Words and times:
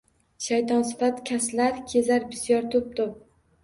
Shaytonsifat 0.45 1.23
kaslar 1.31 1.79
kezar 1.95 2.29
bisyor, 2.35 2.71
toʼp-toʼp. 2.75 3.19